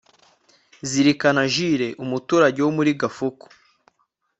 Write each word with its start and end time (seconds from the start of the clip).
zirikana 0.89 1.41
jules 1.53 1.95
umuturage 2.03 2.59
wo 2.65 2.71
muri 2.77 2.91
gafuku 3.01 3.45